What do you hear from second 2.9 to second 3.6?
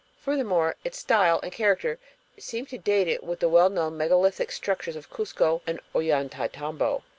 it with the